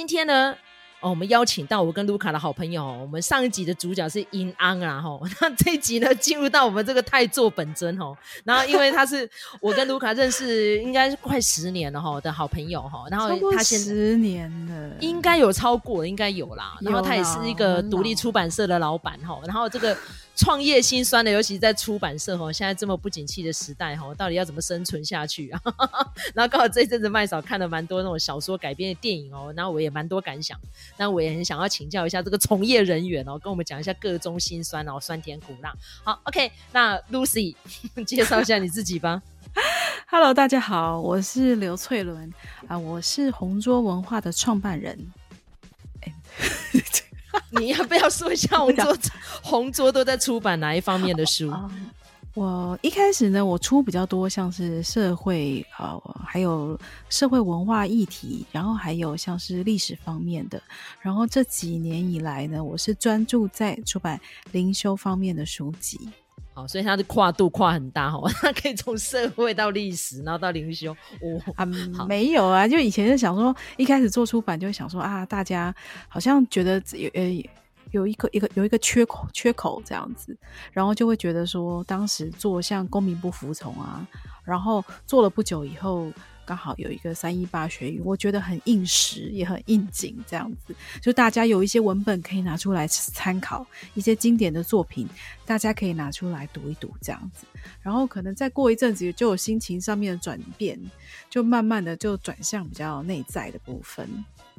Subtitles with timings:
[0.00, 0.56] 今天呢，
[1.00, 9.28] 哦，我们邀请到我跟卢卡的好朋友，我们上一集的主角是银安啊，吼， 那这一集呢，进入到我们这个太座本尊吼，然后因为他是
[9.60, 19.94] 我跟卢卡认识应该是快十年了吼的好朋友吼，然后他十年了，应该有超过，应该有啦，然后他也是一个独立出版社的老板吼，然后这个。
[20.40, 25.60] 创业心酸的，尤其在出版社哈，现在这么不景气的时代哈，到底要怎么生存下去啊？
[26.32, 30.58] 然后刚好这一阵子麦嫂看了蛮多那种小说改编的电影哦，然后我也蛮多感想，
[30.96, 35.74] 那我也很想要请教一下这个从业人员哦，跟我们讲一下各中心酸哦，酸甜苦辣。
[36.02, 37.54] 好，OK，那 Lucy
[38.06, 39.20] 介绍一下你自己吧。
[40.08, 42.32] Hello，大家好，我是刘翠伦
[42.66, 45.12] 啊，我是红桌文化的创办人。
[47.50, 48.96] 你要不要说一下红桌
[49.42, 51.52] 红桌都在出版哪一方面的书？
[52.34, 56.78] 我一开始呢，我出比较多像是社会呃，还有
[57.08, 60.62] 社会文化议题，然后还有像是历史方面的。
[61.00, 64.20] 然后这几年以来呢，我是专注在出版
[64.52, 66.08] 灵修方面的书籍。
[66.60, 70.92] 好，所以它的跨度跨很大哈， 它可以从社会到历史，然后到灵修。
[70.92, 71.64] 哦，啊，
[72.06, 75.74] 没有啊，就以前就想说，一开始做出版就会想说啊，大家
[76.08, 77.44] 好像觉得有呃
[77.92, 80.36] 有一个一个有一个缺口缺口这样子，
[80.72, 84.06] 然后就会觉得说，当时做像公民不服从啊，
[84.44, 86.12] 然后做了不久以后。
[86.50, 95.08] 刚好有一个三一八学运，我觉得很应时，也很应景，这样子，就大家有一些文本可以拿出来参考，一些经典的作品，
[95.46, 97.46] 大家可以拿出来读一读，这样子，
[97.80, 100.76] 然后可能再过一阵子，就有心情上面的转变，
[101.30, 104.08] 就慢慢的就转向比较内在的部分，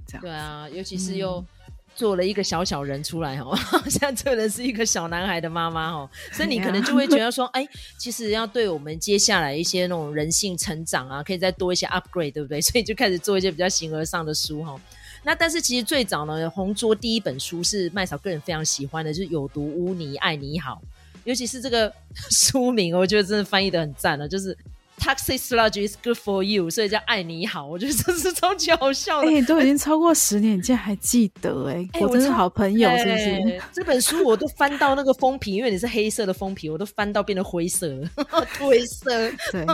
[0.08, 0.22] 这样。
[0.22, 1.40] 对啊，尤其是又。
[1.40, 1.48] 嗯
[2.02, 3.56] 做了一个小小人出来哦，
[3.88, 7.64] 现在这个人是一个小男孩的妈妈哦， 所以你可能就会觉得说，哎，
[7.96, 12.60] 其实要对我们接下来一些那种人性成长啊，可以再多一些 upgrade，对不对？
[12.66, 14.76] 所以就开始做一些比较形而上的书哈。
[15.22, 20.82] 那但是其实最早呢，红桌第一本书是麦嫂个人非常喜欢的，就是有毒污泥爱你好，
[21.24, 21.94] 尤其是这个
[22.32, 24.58] 书名，我觉得真的翻译的很赞了，就是。
[25.02, 29.28] Toxic sludge is good for you，所以叫爱你好，我觉得这是超级好笑的。
[29.28, 31.90] 哎、欸，都已经超过十年，你竟然还记得、欸？
[31.94, 33.62] 哎、欸，我真是好朋友，是不是、欸？
[33.74, 38.10] 这本书我都翻到那个封皮，因为你是黑色的封皮，我都翻到变得灰色了，
[38.60, 39.10] 灰色。
[39.52, 39.66] 对，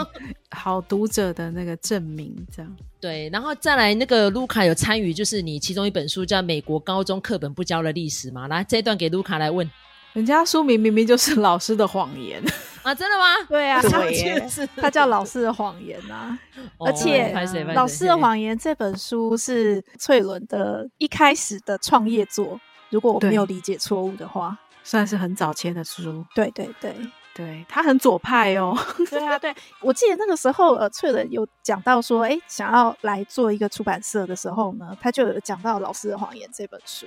[0.52, 2.76] 好读者的那个证明，这样。
[2.98, 8.48] 对，然后再来那个卢卡有参与，就是你其中一本书叫《美国高中课本不教的历史》嘛？
[8.48, 9.70] 来，这一段给卢卡来问。
[10.14, 12.42] 人家书名明明就是《老师的谎言》
[12.88, 13.24] 啊，真的吗？
[13.48, 14.40] 对啊，对，
[14.76, 16.38] 他叫《老师的谎言》啊。
[16.78, 17.34] 而且，
[17.74, 26.24] 《老师的谎言》这本书是翠伦的一开始的创业作，如果我没有理解错误的话，算是很早前的书。
[26.34, 26.96] 对对对
[27.34, 28.74] 对，他很左派哦。
[29.10, 37.06] 对啊，对，我记得那个时候，呃，翠伦有讲到说，哎，想要来做一个出版社的时候呢，他就有讲到《老师的谎言》这本书。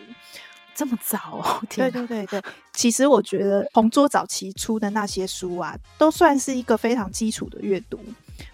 [0.73, 1.61] 这么早哦？
[1.69, 2.41] 对对对对，
[2.73, 7.99] 其实我觉得红桌早期出的那些书啊，都算是一个非常基础的阅读。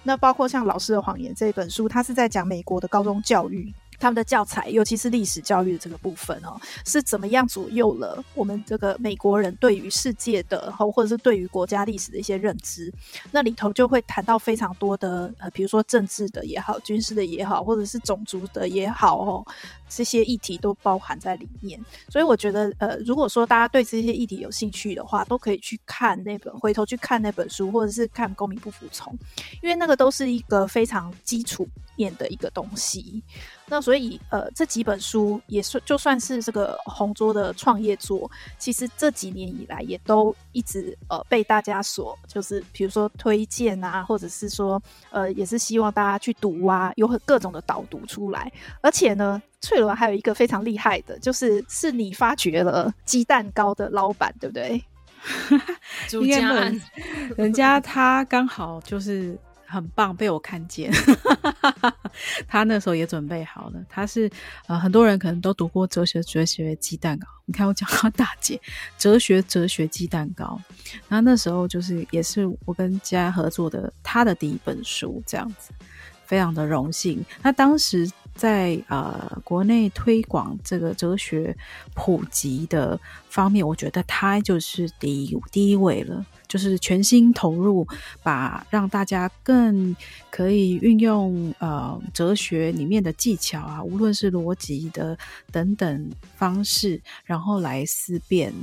[0.04, 3.74] 那包括像《老师的谎言》这本书，它是在讲美国的高中教育。
[4.00, 6.56] 他们的教材，尤其是历史教育的这个部分哦，
[6.86, 12.94] 是怎么样左右了我们这个美国人对于世界的，或者是对于国家历史的一些认知？
[13.32, 19.44] 那里头就会谈到非常多的，呃，比如说政治的也好，军事的也好，或者是种族的也好，哦，
[19.90, 21.80] 这些议题都包含在里面。
[22.10, 29.14] 所以我觉得，呃，如果说大家对这些议题有兴趣的话，都可以去看那本，回头去看那本书，或者是看《公民不服从》，
[29.62, 33.24] 因为那个都是一个非常基础面的一个东西。
[33.70, 44.82] 那所以，呃，这几本书也算就算是这个红桌的创业作，其实这几年以来也都一直呃被大家所就是比如说推荐啊，或者是说
[45.12, 48.50] 呃也是希望大家去读啊，有很各种的导读出来。
[48.82, 54.84] 而且呢，粹伦还有一个非常厉害的，就是是你发掘了鸡蛋糕的老板，对不对？
[56.08, 56.82] 朱家安，
[57.38, 59.38] 人家他刚好就是。
[59.70, 60.90] 很棒，被我看见。
[62.48, 63.84] 他那时候也准备好了。
[63.90, 64.32] 他是
[64.66, 67.28] 呃，很多人可能都读过哲学，哲学鸡蛋糕。
[67.44, 68.58] 你看我讲到大姐，
[68.98, 70.58] 哲学，哲学鸡蛋糕。
[71.10, 75.72] 然后那时候就是也是我跟家合作的他的第一本书，这样子，
[76.26, 77.22] 非常的荣幸。
[77.44, 81.54] 他当时在呃国内推广这个哲学
[81.94, 82.98] 普及的
[83.30, 86.26] 方面，我觉得他就是第一第一位了。
[86.48, 87.86] 就是全心投入，
[88.24, 89.94] 把让大家更
[90.30, 95.18] 可以运用呃哲学里面的技巧啊，无论是逻辑的
[95.52, 98.54] 等等方式，然后来思辨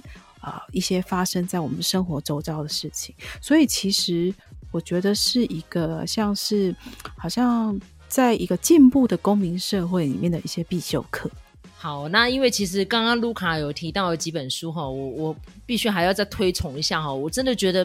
[0.41, 3.15] 啊、呃、一些发生在我们生活周遭的事情。
[3.39, 4.35] 所以其实
[4.71, 6.75] 我觉得是一个像是
[7.19, 7.79] 好像
[8.15, 11.29] 在一个进步的公民社会里面的一些必修课。
[11.77, 17.85] 好，那因为其实刚刚卢卡有提到的几本书哈，我我必须还要再推崇一下哈，我真的觉得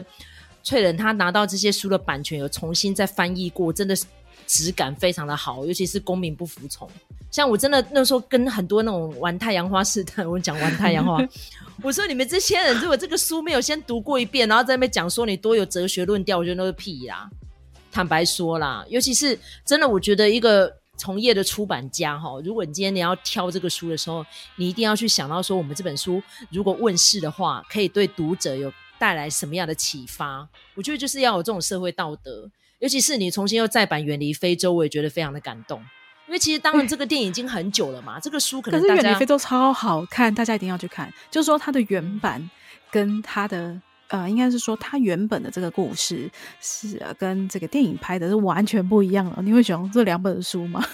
[0.62, 4.04] 翠人他拿到这些书的版权有重新再翻译过，真的是
[4.46, 6.88] 质感非常的好，尤其是公民不服从。
[7.32, 11.18] 像我真的那时候跟很多那种玩太阳花似的，我讲玩太阳花，
[11.82, 17.28] 我说你们这些人如果这个书没有先读过一遍，然后在那边讲说你多有哲学论调，我觉得那是屁啦。
[17.90, 20.76] 坦白说啦，尤其是真的，我觉得一个。
[20.96, 24.22] 从业的出版家哈，如果你今天你要挑这个书的时候，
[24.56, 30.46] 你一定要去想到说，我们这本书如果问世的话，可以对读者有带来什么样的启发？
[30.74, 32.50] 我觉得就是要有这种社会道德，
[32.80, 35.80] 尤其是你重新又再版《远离非洲》，我也觉得非常的感动。
[36.26, 41.10] 因为其实当然这个电影已经很久了嘛，欸、 这个书可能大家可是《远离非洲》超好看，大家一定要去看。
[41.30, 42.50] 就是说它的原版
[42.90, 46.30] 跟它的呃，应该是说他原本的这个故事
[46.60, 49.40] 是、啊、跟这个电影拍的是完全不一样了。
[49.42, 50.84] 你会喜欢这两本书吗？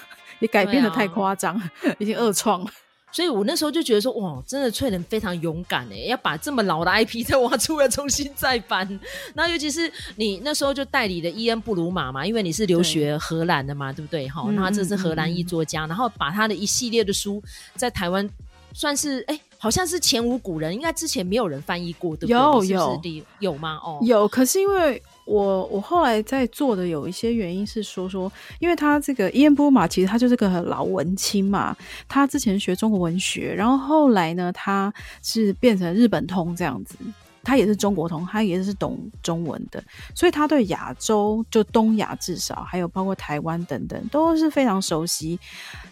[0.40, 2.70] 也改编的太夸张，啊、已经二创了。
[3.12, 9.00] 所以我那时候就觉得说，哇，真的萃仁非常勇敢哎，要把这么老的 IP 再挖出来重新再版。
[9.32, 14.28] 那尤其是你那时候就代理的伊恩布鲁马嘛，因为你是留学荷兰的嘛，对，对不对？
[14.28, 17.42] 哈，那这是荷兰裔作家，然后把他的一系列的书
[17.74, 18.28] 在台湾
[18.76, 19.40] 算是哎。
[19.58, 22.34] 好像是前无古人，应该之前没有人翻译过，对不对？
[22.34, 23.00] 有有
[23.40, 23.80] 有吗？
[23.82, 24.28] 哦，有。
[24.28, 28.30] 可是因为我我后来在做的有一些原因是说说，
[28.60, 31.74] 因为他这个伊恩波马其实他就是个很老文青嘛，
[32.06, 34.92] 他之前学中国文学，然后后来呢，他
[35.22, 36.94] 是变成日本通这样子，
[37.42, 39.82] 他也是中国通，他也是懂中文的，
[40.14, 45.40] 所以他对亚洲就东亚至少还有包括台湾等等都是非常熟悉，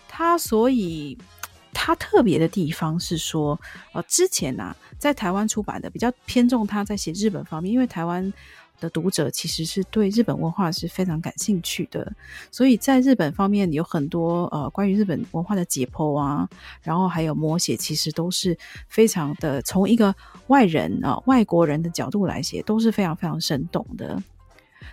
[0.06, 1.16] 他所以。
[1.74, 3.60] 他特别的地方是说，
[3.92, 8.32] 呃，之前啊，在台湾出版的比较偏重他在写日本方面，因为台湾
[8.80, 12.10] 的读者其实是对日本文化是非常感兴趣的，
[12.50, 16.48] 所以在日本方面有很多呃关于日本文化的解剖啊，
[16.82, 18.56] 然后还有摹写，其实都是
[18.88, 20.14] 非常的从一个
[20.46, 24.22] 外人啊、外国人的角度来写，都是非常非常生动的。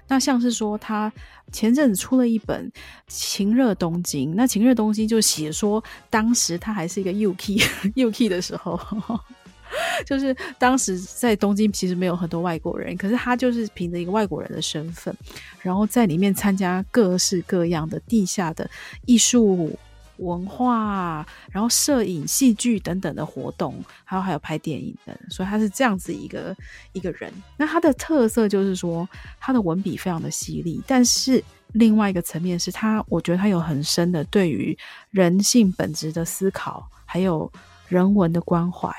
[0.08, 1.12] 那像是说，他
[1.52, 2.70] 前阵子出了一本
[3.08, 7.64] 《情热东京》，那《情热东京》就写说，当时他还是一个 UK
[7.96, 8.80] UK 的时候，
[10.06, 15.16] 就是当时在东京其实没有很多外国人，可是他就是凭着一个外国人的身份，
[15.62, 18.70] 然后在里面参加各式各样的地下的
[19.06, 19.78] 艺术。
[20.22, 26.56] 文化，然后摄影、戏剧等等的活动，还有还有拍电影的，所以他是这样子一个
[26.94, 27.34] 一个人。
[27.58, 29.08] 那他的特色就是说，
[29.40, 34.78] 他的文笔非常的犀利，但是另外一个层面是他，我觉得他有很深的对于
[35.10, 37.52] 人性本质的思考，还有
[37.88, 38.94] 人文的关怀。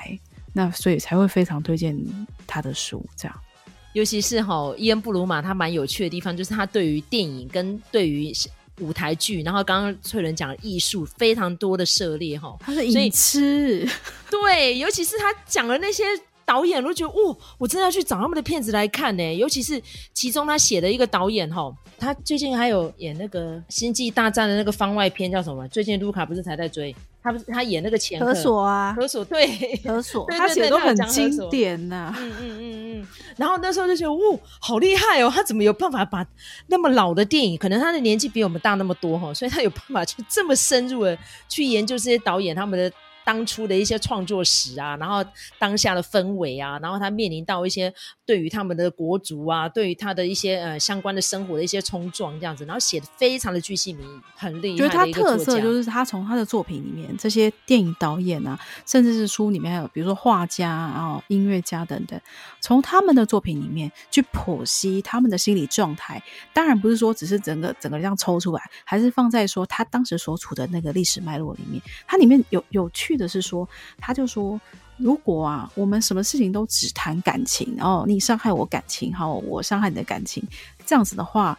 [0.51, 1.97] 那所以才会非常推荐
[2.45, 3.03] 他的书。
[3.15, 3.39] 这样，
[3.93, 8.31] 尤其是哈伊恩布鲁马，他蛮有趣的地方就是他对于电影跟对于。
[8.79, 13.87] 舞台剧，然后刚刚翠伦讲的艺术非常多的涉猎哈，他是影痴，
[14.29, 16.03] 对，尤其是他讲的那些
[16.43, 19.35] 导演，我都觉得哦，我真的要去找他们的片子来看呢。
[19.35, 19.81] 尤其是
[20.13, 25.67] 其中他写的一个导演哈，他最近还有演那个《星际大战》的那个番外篇叫什么？
[25.67, 26.93] 最近卢卡不是才在追？
[27.23, 29.47] 他不是他演那个前何所啊，何所 对，
[29.85, 32.15] 何所，他写的都很经典呐、啊。
[32.19, 33.07] 嗯嗯嗯嗯。
[33.37, 35.31] 然后那时候就觉得，哇，好厉害哦！
[35.33, 36.25] 他怎么有办法把
[36.67, 42.91] 那么老的电影，可能他的年纪比我们大那么多哈，所以他有办法去这么深入的去研究这些导演他们的。
[43.25, 45.23] 当初的一些创作史啊，然后
[45.57, 47.93] 当下的氛围啊，然后他面临到一些
[48.25, 54.77] 对于他们的国族啊，对于他的一些呃相关的生活的一些冲撞这样子，然后写的非常的具细靡遗，很厉害。
[54.77, 62.19] 觉得他特色就是他从他的作品里面，这些电影导演啊，甚至是书里面还有比如说画家啊、音乐家等等，
[62.59, 66.21] 从他们的作品里面去剖析他们的心理状态。
[66.53, 73.67] 当然不是说只是整个整个这样抽出来，还是放在说他当时所处的那个历史脉络里面，它里面有有趣的是说，
[73.97, 74.59] 他就说，
[74.97, 80.43] 如果啊，我们什么事情都只谈感情，然后你伤害我感情，好，我伤害你的感情，
[80.85, 81.57] 这样子的话，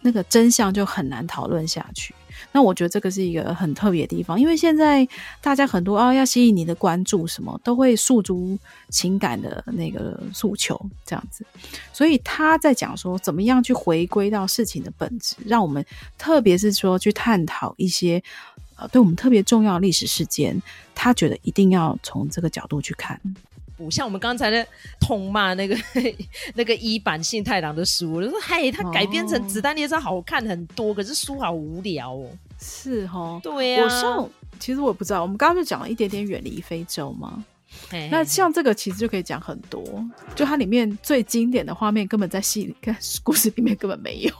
[0.00, 2.14] 那个真相就很难讨论下去。
[2.52, 5.06] 那我觉得这个是一个很特别的地方，因为现在
[5.42, 8.58] 大家很多啊，要吸引你的关注，什么都会诉诸
[8.88, 11.44] 情感的那个诉求，这样子。
[11.92, 15.84] 所以他在讲说，怎么样去回归到事情的本质，让我们
[16.16, 18.22] 特别是说去探讨一些。
[18.88, 20.60] 对我们特别重要的历史事件，
[20.94, 23.20] 他觉得一定要从这个角度去看，
[23.76, 24.66] 不像我们刚才的
[25.00, 25.76] 痛骂那个
[26.54, 32.28] 那个一版信太郎的书，我就说嘿，他改编成子弹列车好看很多，哦，可是书好无聊哦。
[32.58, 33.84] 是哦，对呀，啊。
[33.84, 37.44] 我上其实我也不知道，我们刚刚就讲了一点点远离非洲嘛。
[38.10, 39.82] 那像这个其实就可以讲很多，
[40.34, 44.34] 就它里面最经典的画面根本在戏里跟故事里面根本没有。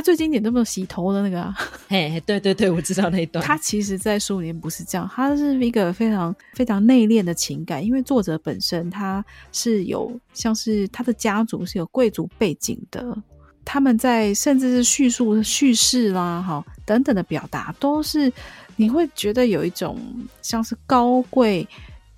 [0.00, 1.54] 他最经典都没有洗头的那个啊，
[1.86, 3.44] 嘿，对对对，我知道那一段。
[3.44, 13.14] 他其实，在书里面不是这样，他是一个非常非常内敛的情感，因为作者本身他是有像是他的家族是有贵族背景的，
[13.62, 18.32] 他们在甚至是叙述叙事啦，哈等等的表达，都是
[18.76, 20.00] 你会觉得有一种
[20.40, 21.68] 像是高贵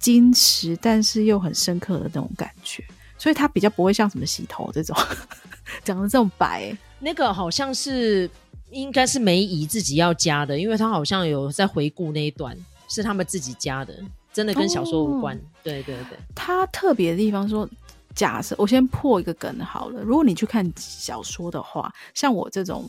[0.00, 2.84] 矜持，但是又很深刻的那种感觉，
[3.18, 4.96] 所以他比较不会像什么洗头这种
[5.82, 6.72] 讲的这种白。
[7.04, 8.30] 那个好像是
[8.70, 12.56] 应该是梅姨自己要加的，因为她好像有在回顾那一段
[12.88, 13.92] 是他们自己加的，
[14.32, 15.36] 真的跟小说无关。
[15.36, 17.68] 哦、对对对，他特别的地方说，
[18.14, 22.88] 假设我先破一个梗好了，如果你去看小说的话，像我这种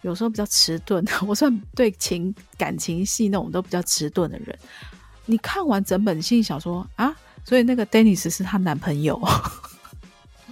[0.00, 4.58] 有时候比较迟钝， 我算对情感情戏那种都比较迟钝的人，
[5.26, 9.20] 你看完整本性小说啊，所以那个 Dennis 是她男朋友。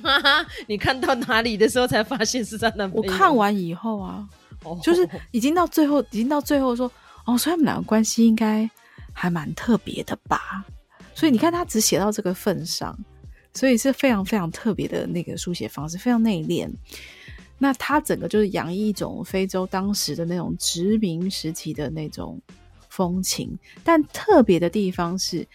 [0.03, 3.13] 哈哈，你看到哪里的时候才发现是他男朋友？
[3.13, 4.29] 我看完以后啊
[4.63, 4.83] ，oh.
[4.83, 6.91] 就是已经到最后，已经到最后说，
[7.25, 8.69] 哦，所以他们两个关系应该
[9.13, 10.65] 还蛮特别的吧？
[11.15, 12.99] 所以你看他只写到这个份上，
[13.55, 16.69] 所以是非常非常特别的那个书写方式，非常内敛。
[17.59, 22.41] 那他整个就是洋溢一种非洲当时的那种殖民时期的那种
[22.89, 25.47] 风情，但特别的地方是。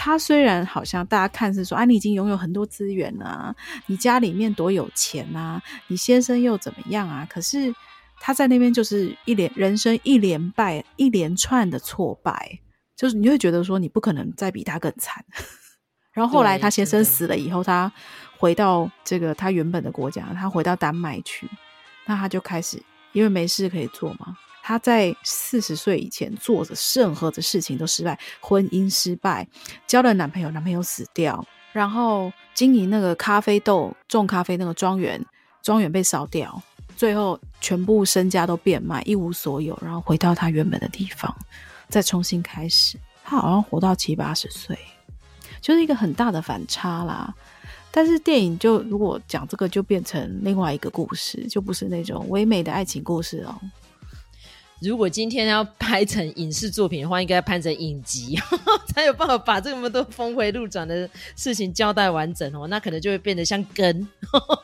[0.00, 3.54] 他虽然好像大家看是说啊，你已经拥有很多资源了啊，
[3.86, 7.26] 你家里面多有钱啊，你先生又怎么样啊？
[7.28, 7.74] 可是
[8.20, 12.60] 他在那边就是一连人生一连败，一连串的挫败，
[12.94, 15.24] 就是你会觉得说你不可能再比他更惨。
[16.14, 17.92] 然后后来他先生死了以后，他
[18.38, 21.50] 回到这个他原本的国家，他回到丹麦去，
[22.06, 22.80] 那他就开始
[23.12, 24.36] 因为没事可以做嘛。
[24.68, 29.48] 她在四十岁以前做的任何的事情都失败，婚姻失败，
[29.86, 35.24] 交了男朋友，男朋友死掉，然后经营那个咖啡豆种咖啡那个庄园，
[35.62, 36.62] 庄园被烧掉，
[36.94, 41.34] 最后全部身家都变卖，一无所有，然后回到她原本的地方，
[41.88, 42.98] 再重新开始。
[43.24, 44.78] 她好像活到七八十岁，
[45.62, 47.34] 就是一个很大的反差啦。
[47.90, 53.58] 但是电影就如果讲这个，就变成另外一个故事，就不是那种唯美的爱情故事哦。
[54.80, 58.38] 如果今天要拍成影视作品的话，应该要拍成影集，
[58.94, 62.68] 才有办法把这么多峰回路转的事情交代完整哦。
[62.68, 64.08] 那可能就会变得像根，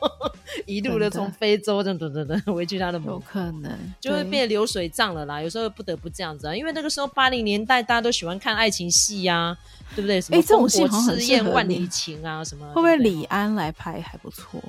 [0.66, 5.42] 一路的从非洲等等等等回去他的母，有可能就会变流水账了啦。
[5.42, 9.59] 有时候不得不这样子啊，因为那个时候八零年代大家都喜欢看爱情戏呀、啊，
[9.97, 10.21] 对不对？
[10.21, 14.62] 什么烽火赤焰万里情啊，什么会不会李安来拍还不错？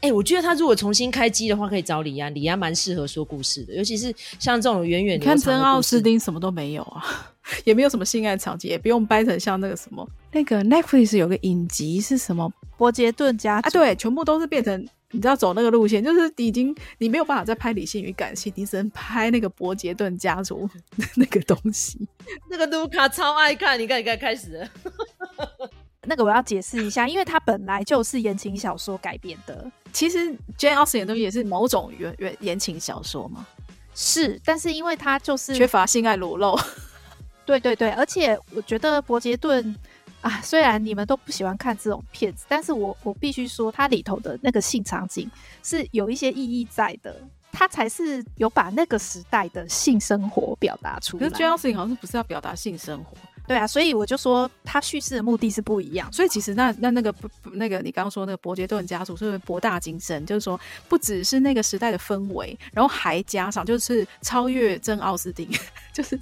[0.00, 2.32] 哎、欸，我觉得他如果重新开机的话，可以找李安。
[2.32, 5.18] 李安蛮适合说故事的，尤其是像这种远远。
[5.18, 7.04] 你看真奥斯汀什么都没有啊，
[7.64, 20.70] 也没有什么性爱场景，也不用掰成像那个什么那个 Netflix 有个影集是什么伯杰顿家族啊，对，全部都是变成你知道走那个路线，就是已经你没有办法再拍理性与感性，你只能拍那个伯杰顿家族
[21.16, 21.98] 那个东西。
[22.48, 24.70] 那个卢卡超爱看，你看，你看，开始了。
[26.08, 29.70] 那个我要解释一下，因为它本来就是言情小说改编的。
[29.92, 33.46] 其实 Jane Austen 的东西也是某种言言言情小说嘛，
[33.94, 36.58] 是，但是因为它就是缺乏性爱裸露。
[37.46, 39.74] 对对对，而且我觉得伯杰顿
[40.20, 45.30] 啊，虽然你们都不喜欢看这种片子，但是我我必须说，它里头的那个性场景
[45.62, 47.16] 是有一些意义在的，
[47.50, 51.26] 它才是有把那个时代的性生活表达出来。
[51.26, 53.16] 可是 Jane Austen 好像是不是要表达性生活？
[53.48, 56.12] 对啊，所以我就说他叙事的目的是不一样。
[56.12, 60.24] 所以其实那那那个不那个你刚刚说那个伯爵顿家族是不是博大精深？
[60.26, 65.48] 就是说不只是那个时代的氛围，然后还加上就是超越真奥斯汀，
[65.92, 66.20] 就是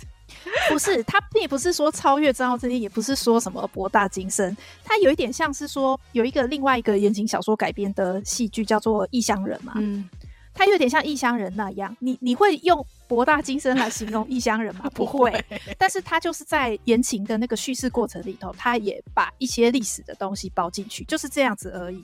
[0.70, 10.08] 不是他并不是说超越真奥斯汀，也不是说什么博大精深，他有一点像是说有一个另外一个言情小说改编的戏剧叫做《异乡人》嘛，嗯。
[10.56, 14.90] 他有点像异乡人那样，你你会用博大精深来形容异乡人吗？
[14.94, 15.44] 不会，
[15.76, 22.02] 但是他就是在言情的那个叙事过程里头，他也把一些历史的东西包进去，就是这样子而已。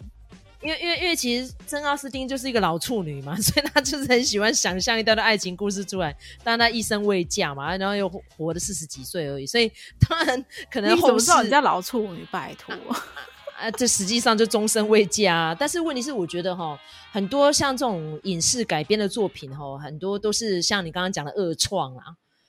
[0.60, 9.72] 因为因为因为其实珍奥斯汀就是一个老处女嘛， 所以他就是很喜欢想象一段的爱情故事出来，但他一生未嫁嘛，然后又活了四十几岁而已，所以
[10.08, 10.94] 当然可能。
[10.96, 12.24] 你怎么知道人家老处女？
[12.30, 12.72] 拜托。
[13.62, 15.54] 啊，这实际上就终身未嫁啊。
[15.54, 16.76] 但是问题是，我觉得哈，
[17.12, 22.04] 很多像这种影视改编的作品哈，很多都是像你刚刚讲的恶创啊。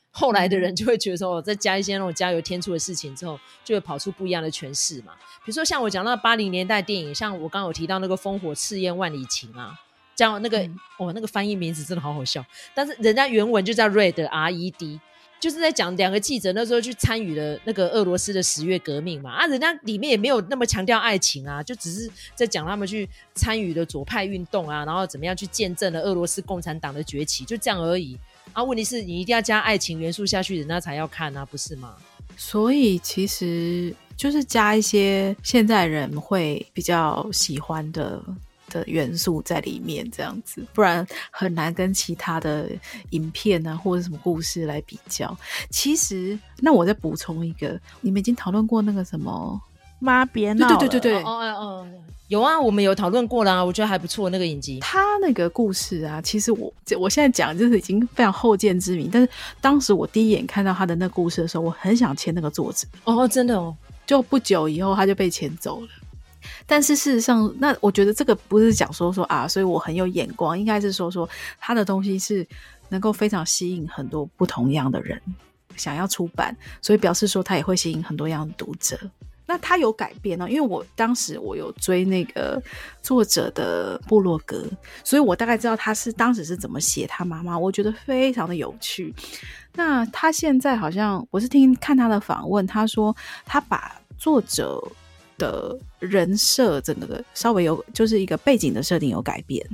[0.10, 5.14] 后来的人就会觉得说，我再加一些那种加油添醋的事情之后，就会跑出不一样的诠释嘛。
[5.46, 9.80] 比如说像我讲到八零年代电影，像我刚刚有提到那个《烽火赤焰万里情》啊，
[10.16, 12.44] 叫那个、嗯、哦，那个翻译名字真的好好笑。
[12.74, 15.00] 但是人家原文就叫 Red R E D。
[15.44, 28.18] 就是在讲两个记者那时候去参与了那个俄罗斯的十月革命嘛，啊，人家里面也没有那么强调爱情啊，就只是在讲他们去参与了左派运动啊，然后怎么样去见证了俄罗斯共产党的崛起，就这样而已。
[28.54, 31.94] 啊，问题是你一定要加爱情元素下去，人家才要看啊，不是吗？
[32.38, 38.24] 所以其实就是加一些现在人会比较喜欢的。
[38.74, 42.68] 的元素在里面，这样子，不然很难跟其他的
[43.12, 45.38] 影片啊或者什么故事来比较。
[45.70, 49.62] 其实，那我再补充一个，你们已经讨论过那个什么
[50.00, 50.68] 妈别闹？
[50.68, 51.88] 对对对对对，哦哦哦，
[52.30, 54.80] 有啊，我们有讨论过啦，我觉得还不错那个影集。
[54.80, 59.30] 他那个故事啊，其实我我现在讲就是已经非常后见之明，但是
[59.62, 62.88] 当时我第一眼看到他的那个故事的时候，我很想签那个作者。
[63.04, 63.76] 哦，真的哦，
[64.06, 65.88] 就不久以后他就被签走了。
[66.66, 72.48] 但是事实上，那我觉得这个不是讲说说啊，所以我很有眼光，应该是说说他的东西是
[72.90, 75.22] 能够非常吸引很多不同样的人
[75.76, 79.00] 想要出版，所以表示说他也会吸引很多样的读者。
[79.46, 80.50] 那他有改变呢？
[80.50, 82.62] 因为我当时我有追那个
[83.02, 84.64] 作者的部落格，
[85.04, 89.14] 所以我大概知道他是当时是怎么写他妈妈，我觉得非常的有趣。
[89.76, 94.82] 那他现在好像我是听看他的访问，他说他把作者。
[95.38, 99.66] 的人设整个的稍微有就是一个背景的设定有改变，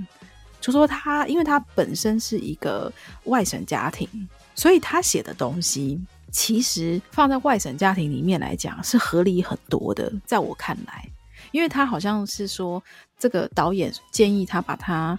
[0.61, 2.91] 就说他因为他本身是一个
[3.25, 4.07] 外省家庭，
[4.55, 5.99] 所以他写的东西
[6.31, 10.11] 其实放在外省家庭里面来讲是合理很多的。
[10.25, 11.07] 在我看来，
[11.51, 12.81] 因为他好像是说
[13.17, 15.17] 这个导演建议他把他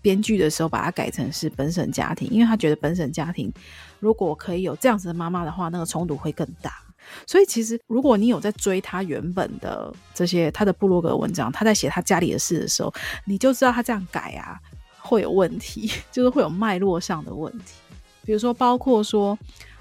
[0.00, 3.52] 编剧的时候把它改成是本省家庭，因为他觉得本省家庭
[3.98, 6.72] 如果可以有这样子的妈妈的话，那个冲突会更大。
[7.26, 12.92] 所以其实，如果你有在追他原本的这些他的部落格文章，他在写他家里的事的时候，
[13.24, 14.58] 你就知道他这样改啊
[14.98, 17.74] 会有问题， 就是会有脉络上的问题。
[18.24, 19.38] 比如说，包括说，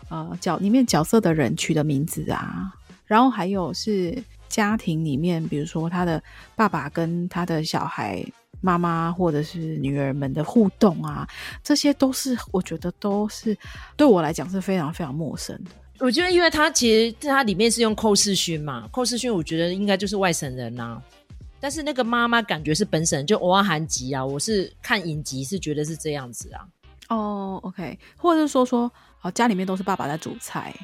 [0.10, 2.72] 呃，角里面角色的人取的名字啊，
[3.06, 4.18] 然后还有是
[4.48, 6.24] 家庭里面，比如说他的
[6.56, 8.26] 爸爸跟他的小孩、
[8.62, 11.28] 妈妈或者是女儿们的互动啊，
[11.62, 13.58] 这些都是我觉得都是
[13.98, 15.72] 对我来讲是非常非常陌生的。
[16.00, 21.02] 我觉得，因为他其实他里面是用寇世勋嘛，寇世勋我觉得应该就是外省人呐、啊，
[21.60, 24.24] 但是那个妈妈感觉是本省人，就偶尔韩籍啊。
[24.24, 26.66] 我是看影集是觉得是这样子啊。
[27.10, 30.76] 哦、oh，OK，或者是说说，好，家里面都是爸爸在煮菜，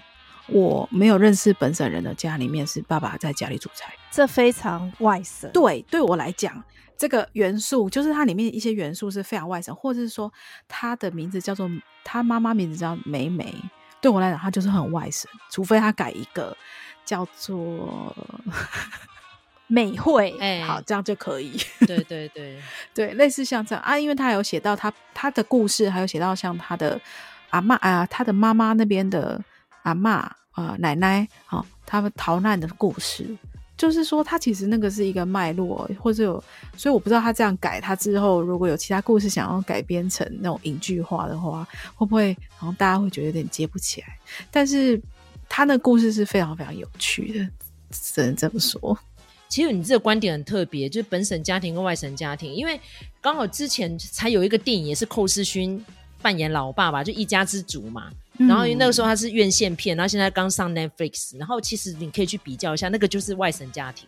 [0.47, 5.51] 我没有认识本省人的家里面是爸爸在家里煮菜，这非常外省。
[5.51, 6.63] 对，对我来讲，
[6.97, 10.31] 这个元素就是它里面一些元素是非常外省，或者是说
[10.67, 11.69] 他的名字叫做
[12.03, 13.53] 他妈妈名字叫美美。
[14.03, 16.55] 对我来讲，他就是很外省，除非他改一个
[17.05, 18.13] 叫做
[19.67, 21.57] 美惠，哎，好，这样就可以。
[21.87, 22.61] 对对对
[22.93, 26.99] 对，类似像这样啊，因为他有写到他他的故事，还有写到像他的
[27.51, 29.41] 阿妈啊，他的妈妈那边的
[29.83, 33.37] 阿妈啊、呃、奶奶，好、哦，他们逃难的故事。
[33.83, 36.43] 就是说，他其实那个是一个脉络，或者有，
[36.77, 44.17] 所以我不知道他这样改，他之后如果有其他故事想要改编成那种影剧化的话，会不会然后大家会觉得有点接不起来？
[44.49, 44.97] 但是
[45.49, 47.49] 他那故事是非常非常有趣的，
[47.91, 48.97] 只能这么说。
[49.49, 52.79] 其实你这个观点很特别，就是本省家庭跟外省家庭，因为
[53.19, 55.83] 刚好之前才有一个电影，也是寇世勋
[56.21, 58.09] 扮演老爸爸，就一家之主嘛。
[58.37, 64.07] 然后因为那个时候他是院线片，然后现在刚上 Netflix，然后其实你可以去比较一下，那个就是外省家庭。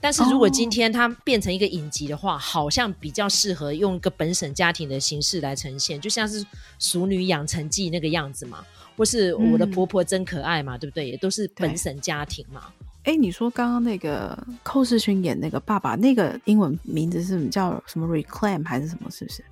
[0.00, 6.42] 但是如果今天它变成一个影集的话，好像比较适合用一个本省家庭的形式来呈现，就像是
[6.80, 8.64] 《熟女养成记》那个样子嘛，
[8.96, 11.08] 或是我的婆婆真可爱嘛，嗯、对不对？
[11.08, 12.64] 也都是本省家庭嘛。
[13.04, 19.08] 哎，你说刚刚那个寇世勋演那个爸爸，那个英文名字是叫什么？Reclaim 还是什么？
[19.08, 19.44] 是不是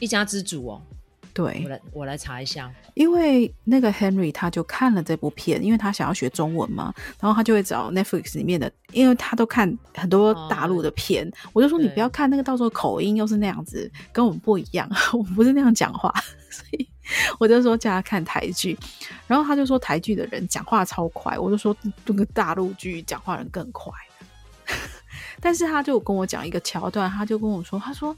[0.00, 0.82] 一家之主哦？
[1.34, 16.14] 对，我来我来查一下，因为那个 Henry 他就看了这部片，因为他想要学中文嘛，然后他就会找 Netflix 里面的，因为他都看很多大陆的片，哦、我就说你不要看那个，到时候口音又是那样子，跟我们不一样， 我们不是那样讲话，
[16.48, 16.88] 所以
[17.40, 18.78] 我就说叫他看台剧，
[19.26, 23.92] 然后他就说台剧的人讲话超快，我就说这个大陆剧讲话人更快，
[25.42, 28.16] 但是他就跟我讲一个桥段，他就跟我说，他说。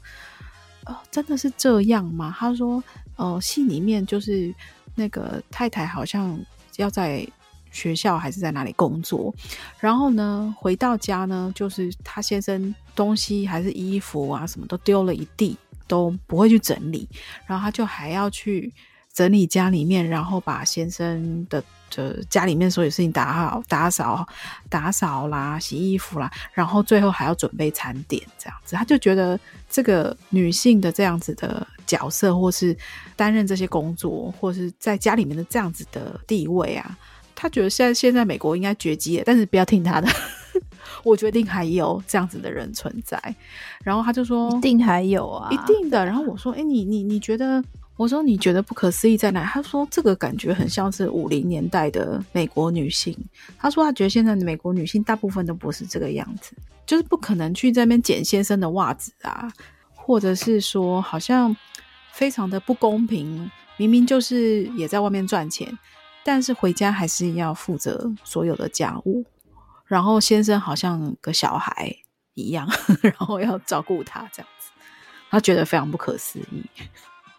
[1.11, 2.35] 真的是这样吗？
[2.37, 2.83] 他说，
[3.15, 4.53] 呃，戏里面就是
[4.95, 6.39] 那个太太好像
[6.77, 7.27] 要在
[7.71, 9.33] 学校还是在哪里工作，
[9.79, 15.55] 然后呢，回到家呢，就是他先生东西还是衣服啊，什么都丢了一地，
[15.87, 17.07] 都不会去整理，
[17.45, 18.73] 然后他就还要去
[19.17, 24.23] 整理家里面，然后把先生的的家里面所有事情打好、打扫、
[24.69, 32.77] 打扫啦、洗衣服啦，然后最后还要准备餐点，这样子，他就觉得这个女性的这样子的角色，或是
[33.15, 36.95] 担任这些工作，或是在家里面的这样子的地位啊，
[37.33, 40.07] 他觉得现在现在美国应该绝迹了，但是不要听他的。
[41.03, 43.19] 我决定还有这样子的人存在，
[43.83, 46.05] 然后他就说一定还有啊，一定的。
[46.05, 47.63] 然后我说，哎，你你你觉得？
[47.97, 49.43] 我说你觉得不可思议在哪？
[49.43, 53.17] 他说这个感觉很像是五零年代的美国女性。
[53.57, 56.55] 他说他觉得现在的美国女性大部分都不是这个样子，
[56.85, 59.51] 就是不可能去这边捡先生的袜子啊，
[59.95, 61.55] 或者是说好像
[62.13, 65.75] 非常的不公平，明明就是也在外面赚钱，
[66.23, 69.25] 但是回家还是要负责所有的家务。
[69.85, 71.95] 然后先生好像个小孩
[72.35, 72.69] 一样，
[73.01, 74.69] 然后要照顾他这样子，
[75.31, 76.63] 他觉得非常不可思议。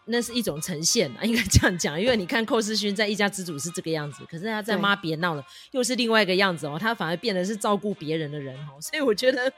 [0.08, 9.52] 那是一种呈现啊，应该这样讲，因为你看寇世勋在《一家之主》是这个样子，可是他在《妈别闹了》又是另外一个样子哦，他反而变得是照顾别人的人哦，所以我觉得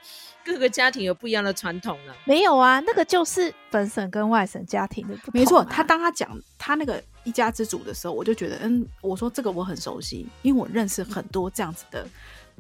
[0.45, 2.15] 各个家庭有不一样的传统啊。
[2.25, 5.35] 没有啊，那个就是本省跟外省家庭的不同啊。
[5.35, 12.07] 没错，他当他讲他那个一家之主的时候，我就觉得，嗯，我说这个我很熟悉，因为我认识很多这样子的。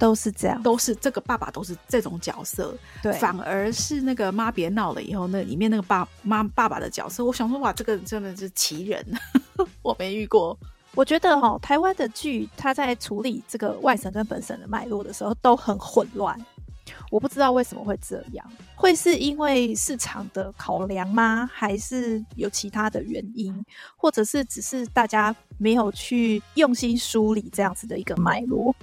[0.00, 9.04] 都是这样，都是这个爸爸都是这种角色，对，反而是那个妈别闹了以后，那里面那个爸妈爸爸的角色，我想说哇，这个真的是奇人，
[9.82, 10.58] 我没遇过。
[10.94, 16.36] 我觉得哈，台湾的剧他在处理这个外省跟本省的脉络的时候都很混乱，
[17.10, 21.48] 我不知道为什么会这样，会是因为市场的考量吗？
[21.52, 23.54] 还是有其他的原因，
[23.96, 28.74] 或者是只是大家没有去用心梳理这样子的一个脉络？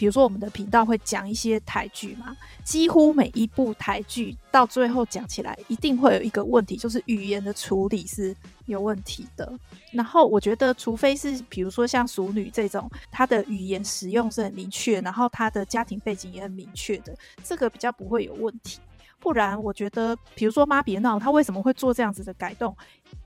[0.00, 2.34] 比如说，我们的频道会讲一些台剧嘛，
[2.64, 8.34] 几乎每一部台剧到最后讲起来，一定会有一个问题，就是语言的处理是
[8.64, 9.52] 有问题的。
[9.92, 18.78] 然后我觉得，除非是比如说像《淑女》这种，她的语言使用是很明确，然后她的家庭背景也很明确的，这个比较不会有问题。
[19.18, 22.74] 不然，我觉得，比如说《妈别闹》，她为什么会做这样子的改动？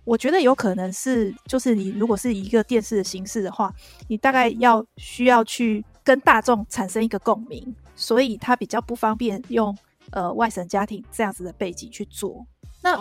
[0.03, 3.73] 我觉得有可能是，就是你如果是一个电视的形式的话，
[4.09, 5.85] 你大概要需要去。
[6.05, 9.77] 跟大众产生一个共鸣，所以他比较不方便用
[10.11, 12.47] 呃外省家庭这样子的背景去做。
[12.83, 12.95] 那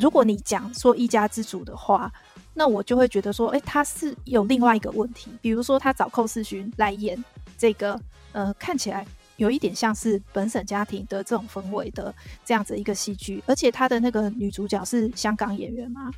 [0.00, 2.12] 如果你讲说一家之主的话，
[2.54, 7.24] 那我就会觉得说，诶、欸，他是有另外一个问题，比如说他找寇世勋来演
[7.56, 7.98] 这个，
[8.32, 12.12] 呃，看起来有一点像是本省家庭的这种氛围的
[12.44, 16.10] 这样子一个戏剧，而且他的那个女主角是香港演员嘛，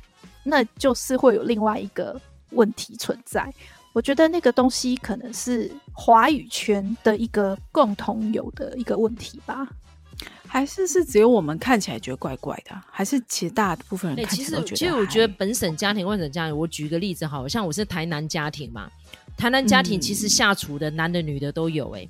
[0.43, 3.53] 那就是会有另外一个问题存在。
[3.93, 9.67] 我觉得那个东西可能是华语圈的一个共同有的一个问题吧，
[10.47, 14.75] 还是是只有我们看起来觉得怪怪的，还是其实大部分人看起来都觉得、欸？
[14.75, 18.89] 其实，其实我觉得本省家庭、外省家庭，我举个例子，好像我是台南家庭嘛，
[19.35, 22.09] 台南家庭其实下厨的男的、女的都有、欸，哎、嗯，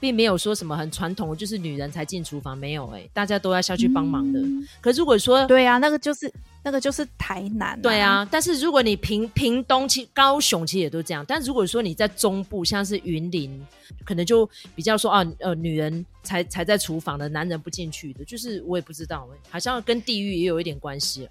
[0.00, 4.40] 并没有说什么很传统，就是女人才进厨房，没有、欸，哎，大家都要下去帮忙的。
[4.40, 6.32] 嗯、可如果说，对啊，那个就是。
[6.62, 8.28] 那个就是台南、啊，对啊。
[8.30, 11.24] 但是如果你屏屏东、其高雄其实也都这样。
[11.26, 13.66] 但如果说你在中部，像是云林，
[14.04, 21.26] 可能就比较说啊，呃，女人才才在厨房的，男人不进去的，就是我也不知道，好像跟地域也有一点关系，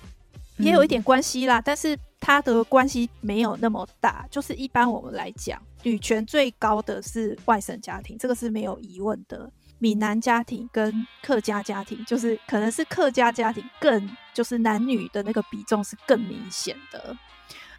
[0.60, 1.60] 也有一点关系啦。
[1.60, 4.26] 嗯、但是它的关系没有那么大。
[4.30, 9.52] 就是一般我们来讲，女权最高的是外省家庭，这个是没有疑问的。
[9.80, 17.16] 闽南家庭跟客家家庭，就是可能是客家家庭更就是男女的那个比重是更明显的。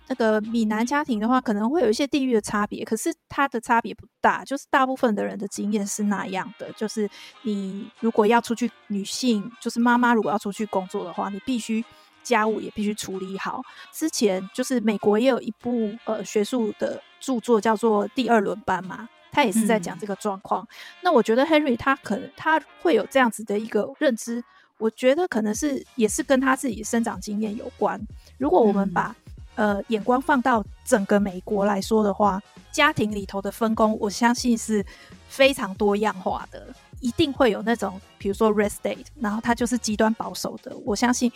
[0.09, 4.43] 那个闽南家庭的话，可能会有一些地域的差别，可是它的差别不大。
[4.45, 7.09] 就是大部分的人的经验是那样的，就是
[7.43, 11.85] 你如果要出去，女性就是妈妈如果要出去工作的话，你必须
[12.23, 13.63] 家务也必须处理好。
[13.93, 19.09] 之前就是美国也有一部呃学术的著作叫做《第二轮班》嘛。
[19.33, 20.69] 他也是在讲这个状况，嗯、
[21.03, 24.43] 那我觉得 Henry 他可能他会有这样子的一个认知，
[24.77, 28.01] 我觉得可能是也是跟他自己的生长经验有关。
[28.39, 29.15] 如果我们把、
[29.55, 34.85] 嗯、呃眼光放到整个美国来说的话，家庭里头的分工，我相信是
[35.29, 36.67] 非常多样化的，
[36.99, 41.31] 一定会有那种比如说 Red State，然后他就是极端保守的，我相信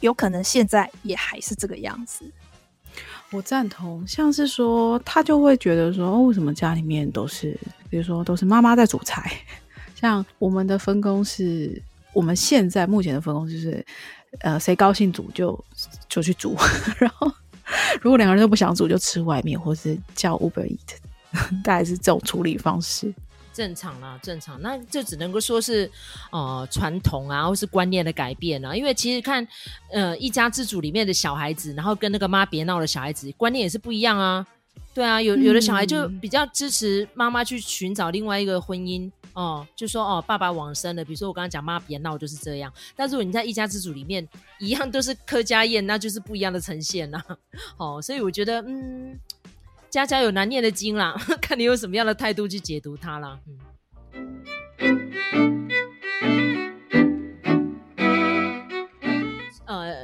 [0.00, 2.24] 有可能现在也还是这个样子。
[3.32, 7.58] 我赞同，像是说他就会觉得说，哦，为什么家里面都是，
[7.90, 9.30] 比如说都是妈妈在煮菜，
[9.94, 11.82] 像我们的分工是，
[12.12, 13.84] 我们现在目前的分工就是，
[14.40, 15.62] 呃，谁高兴煮就
[16.08, 16.56] 就去煮，
[16.98, 17.30] 然后
[18.00, 20.96] 如果两个人都不想煮，就吃外面或是叫 Uber Eat，
[21.64, 23.12] 大概是这种处理方式。
[23.56, 24.60] 正常啦，正常。
[24.60, 25.90] 那就只能够说是
[26.30, 28.76] 呃传统啊，或是观念的改变啊。
[28.76, 29.46] 因为其实看
[29.90, 34.46] 呃一家之主里面的小孩子，然后跟那个妈别闹的小孩子观念也是不一样啊。
[34.92, 42.72] 对啊，有有的小孩就比较支持妈妈去寻找另外一个婚姻哦、呃，就说哦爸爸往生了，比如说我刚刚讲妈别闹就是这样。
[42.94, 44.26] 但是如果你在一家之主里面
[44.58, 47.22] 一样都是客家宴，那就是不一样的呈现呐。
[47.76, 49.18] 哦，所以我觉得嗯，
[49.90, 53.38] 家家有难念的经啦， 看你用什么样的态度去解读它啦。
[53.46, 53.58] 嗯。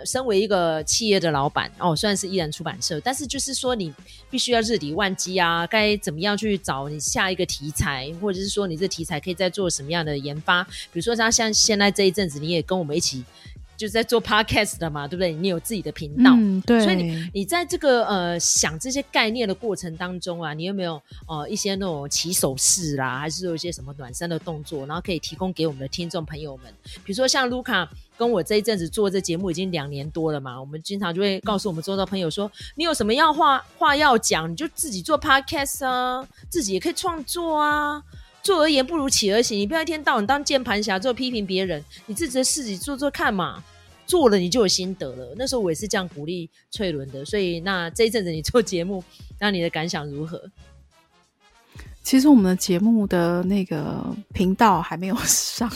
[0.05, 3.95] 身为一个企业的老板哦，虽然是一人出版社，但是就是说你
[4.29, 10.65] 必须要日理万机啊，该怎么样去找你下一个题材，或者是说你这题材可以再做什么样的研发？
[10.65, 13.25] 比如说像像现在这一阵子，你也跟我们一起
[13.83, 15.33] 就是在做 podcast 的嘛，对不对？
[15.33, 16.81] 你有自己的频道，嗯，对。
[16.85, 26.73] 所以你你在这个呃想这些概念的过程当中啊，你有没有呃一些那种起手式啦，还是有一些什么暖身的动作，然后可以提供给我们的听众朋友们？
[27.05, 27.89] 比如说像卢卡。
[28.15, 38.01] 跟我这一阵子做这节目已经两年多了嘛，我们经常就会告诉我们周遭朋友说，你有什么要话话要讲，你就自己做 podcast 啊，自己也可以创作啊。
[38.43, 43.63] 做而言不如起而行，你不要一天到晚当键盘侠，做批评别人，你自己的事情做做看嘛。
[44.05, 45.33] 做了你就有心得了。
[45.39, 49.03] 那时候我也是这样鼓励翠伦的，所以那这一阵子你做节目，
[49.39, 50.43] 那你的感想如何？
[52.03, 55.71] 其实我们的节目的那个频道还没有上，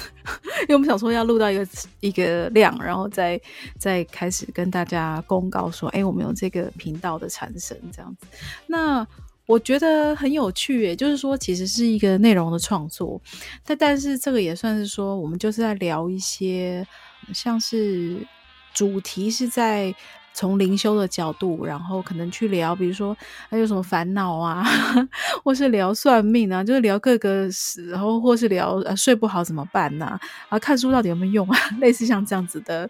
[0.63, 1.69] 因为我们想说要录到一个
[2.01, 3.41] 一个量，然后再
[3.79, 8.27] 再开始跟大家公告说，哎，我们有这个频道的产生这样子。
[8.67, 9.07] 那
[9.47, 13.21] 我觉得很有趣，也就是说，其实是一个内容的创作，
[13.65, 16.87] 但但是这个也算是说，我们就是在聊一些
[17.33, 18.27] 像是
[18.75, 19.95] 主题是在。
[20.39, 23.17] 从灵修的角度，然后可能去聊，比如说
[23.49, 24.63] 还有什么烦恼啊，
[25.43, 30.05] 或是聊算命啊，就是聊各个时候，或是聊睡不好怎么办呐？
[30.05, 31.59] 啊，啊，看书到底有没有用啊？
[31.81, 32.87] 类似像这样子的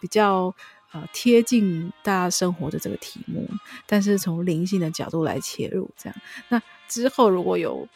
[0.00, 0.52] 比较
[0.92, 3.48] 呃贴近大家生活的这个题目，
[3.86, 6.16] 但是从灵性的角度来切入，这样。
[6.48, 7.86] 那之后如果有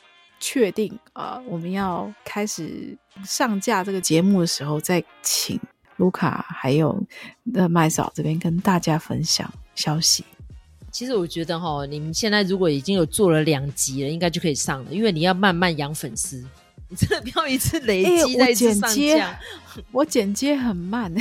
[0.41, 5.61] 确定啊，呃，我们要开始上架这个节目的时候，再请。
[5.99, 7.01] 卢卡还有
[7.45, 10.25] 那麦嫂这边跟大家分享消息。
[10.91, 16.45] 其实我觉得哈，你们现在如果已经有做了两集了，应该就可以上了，因为你要慢慢养粉丝，
[16.89, 18.91] 你真的不要一次累积在一次上架。
[18.91, 19.37] 我剪接，
[19.93, 21.13] 我剪接很慢，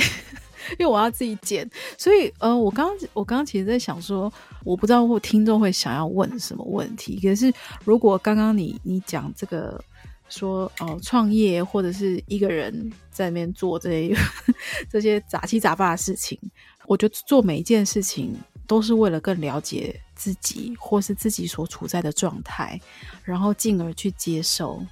[0.78, 4.32] 因为我要自己剪，所以呃，我刚刚我刚刚其实在想说，
[4.64, 7.52] 我不知道听众会想要问什么问题，可是
[7.84, 9.82] 如果刚刚你你讲这个。
[10.28, 14.16] 说哦，创业或者是一个人在那边做这些
[14.88, 16.38] 这些杂七杂八的事情，
[16.86, 18.34] 我觉得做每一件事情
[18.66, 22.80] 都是为了更了解自己，或是自己所处在的状态，
[23.22, 24.82] 然后进而去接受。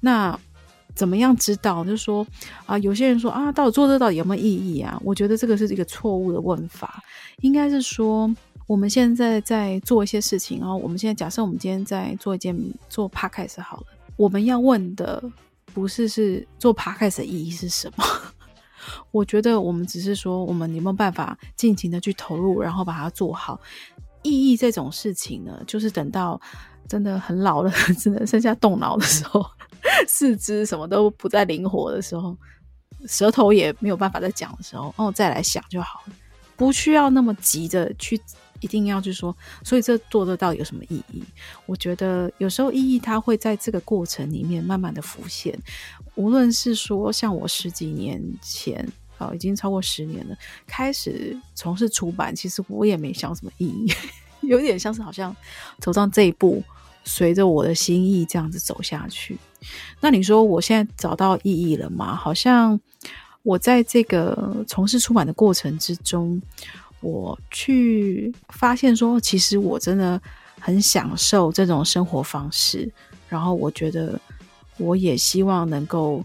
[0.00, 0.38] 那
[1.00, 1.82] 怎么样知道？
[1.82, 2.26] 就是说
[2.66, 5.00] 啊，有些人说啊，到底做这到底有没有意义啊？
[5.02, 7.02] 我觉得这个是一个错误的问法，
[7.40, 8.30] 应该是说
[8.66, 12.54] 我们现在在做一些事情，然后我们现在假设我们今天在做一件
[12.90, 13.84] 做 podcast 好了。
[14.18, 15.24] 我们要问的
[15.72, 18.04] 不是是做 podcast 的意义是什么？
[19.10, 23.58] 我觉得我们只是说，我们有没有办法尽情的去投入，然后把它做好。
[24.22, 26.38] 意义这种事情呢，就是等到
[26.86, 29.42] 真的很老了，只能剩下动脑的时候，
[30.08, 32.36] 四肢什么都不再灵活的时候，
[33.06, 36.12] 舌头也没有办法再讲的时候，哦，再来想就好了，
[36.56, 38.20] 不需要那么急着去。
[38.62, 41.24] 一定要去说，所以这做得到有什么意义？
[41.64, 45.58] 我觉得有时候意义它会在这个过程里面慢慢的浮现。
[46.14, 53.90] 无论是说像我十几年前，啊，已经超过十年了，开始从事出版，其实我也没想什么意义，
[54.46, 55.34] 有点像是好像
[55.78, 56.62] 走上这一步，
[57.10, 59.36] 随着我的心意这样子走下去。
[60.00, 62.14] 那你说我现在找到意义了吗？
[62.14, 62.80] 好像
[63.42, 66.40] 我在这个从事出版的过程之中。
[67.02, 70.20] 我去发现说，其实我真的
[70.60, 72.92] 很享受这种生活方式。
[73.26, 74.20] 然后我觉得，
[74.76, 76.22] 我也希望能够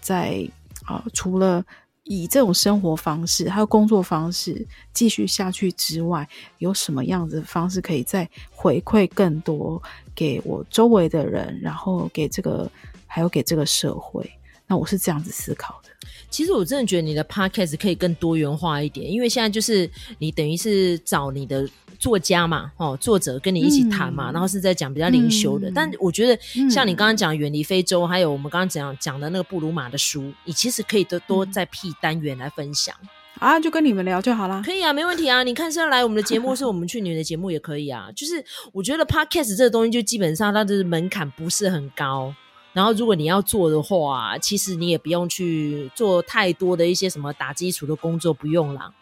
[0.00, 0.48] 在
[0.84, 1.64] 啊，除了
[2.04, 9.82] 以这种生活方式还有工作方式继续下去之外，有什么样子的方式可以再回馈更多
[10.14, 12.70] 给我周围的人，然后给这个
[13.06, 14.30] 还有给这个社会。
[14.66, 15.90] 那我是这样子思考的。
[16.30, 25.68] 其实我真的觉得你的 podcast 可以更多元化一点，因为现在就是你等于是找你的作家嘛，哦，作者跟你一起谈嘛，嗯、然后是在讲比较灵修的。
[25.68, 32.94] 嗯、但我觉得像你刚刚讲远离非洲，嗯、还有我们刚刚讲讲的那个布鲁玛的书，你其实可以多多在 P 单元来分享
[33.42, 34.62] 啊，就跟你们聊就好啦。
[34.64, 35.42] 可以啊，没问题啊。
[35.42, 38.08] 你看是要来我们的节目，是我们去你们的节目也可以啊。
[38.14, 42.32] 就是我觉得 podcast 这个东西，就基本上它的门槛不是很高。
[42.72, 48.92] 然后如果你要做的话，其实你也不用去做太多的一些什么打基础的工作，不用啦。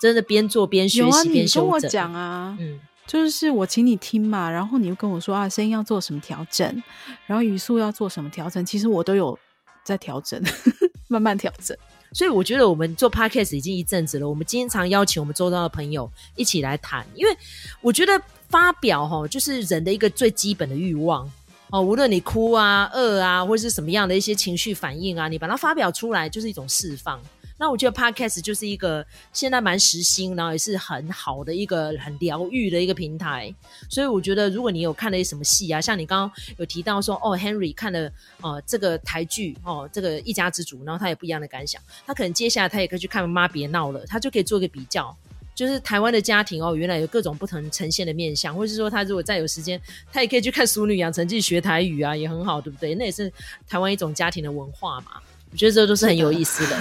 [0.00, 1.66] 真的边做边学习边修正。
[1.66, 6.82] 你跟我讲啊，嗯，就是我请你听嘛，然后你又跟我说啊，声音要做什么调整，
[7.26, 9.36] 然后语速要做什么调整，其实我都有
[9.82, 10.40] 在调整，
[11.08, 11.76] 慢慢调整。
[12.12, 17.36] 所以我觉得我们做 podcast 已经一阵子了，我们经常邀请我们周遭的朋友一起来谈，因为
[17.80, 21.30] 我觉得发表哦就是人的一个最基本的欲望
[21.70, 27.20] 哦，无论你哭啊、饿啊，或者是什么样的一些情绪反应啊，你把它发表出来就是一种释放。
[27.58, 33.52] 那我觉得 Podcast 就是一个现在蛮时兴，然后也是很好的一个很疗愈的一个平台。
[33.90, 45.16] 所以我觉得，如果你有看了一些什么戏啊，像你刚刚有提到说，哦，Henry 看了呃这个台剧哦，这个一家之主，然后他有不一样的感想，他可能接下来他也可以去看《妈别闹了》，他就可以做一个比较，
[45.54, 49.80] 就是台湾的家庭哦，原来有各种不同呈现的面相，或者是说他如果再有时间，
[50.12, 52.94] 他也可以去看《淑女养成记》学台语啊，也很好，对不对？
[52.94, 53.32] 那也是
[53.66, 55.20] 台湾一种家庭的文化嘛。
[55.50, 56.76] 我觉得这都是很有意思的。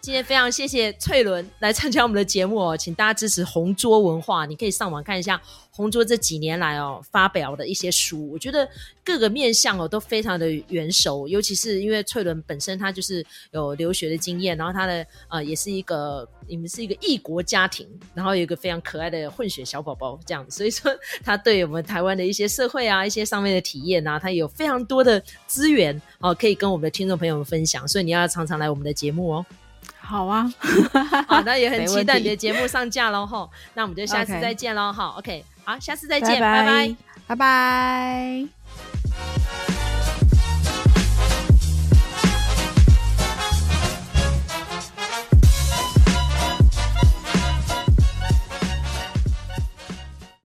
[0.00, 4.46] 今天非常谢谢翠伦来参加我们的节目哦，请大家支持红桌文化。
[4.46, 8.66] 你可以上网看一下红桌这几年来哦发表的一些书，我觉得
[9.04, 20.90] 各个面向哦都非常的圆熟，尤其是因为翠伦本身他就是有留学的经验，然后他的呃也是一个你们是一个异国家庭，然后有一个非常可爱的混血小宝宝这样，所以说
[21.22, 29.46] 他对我们台湾的一些社会啊一些上面的体验啊，他有非常多的资源哦可以跟我们的听众朋友们分享，所以你要常常来我们的节目哦。
[30.08, 30.50] 好啊，
[31.28, 39.47] 好，那也很期待你的节目上架喽 吼，那我们就下次再见喽好，OK，好，下次再见，拜拜，拜拜。